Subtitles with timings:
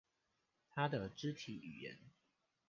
[0.71, 1.99] 他的肢體語言